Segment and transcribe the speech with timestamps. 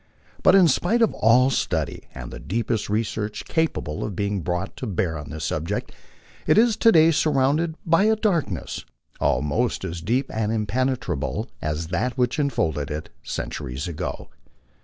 [0.41, 4.87] But in spite of all study and the deepest research capable of being brought to
[4.87, 5.91] bear on this subject,
[6.47, 8.83] it is to day surrounded by a darkness
[9.19, 14.29] almost as deep and impenetrable as that which enfolded it centuries ago.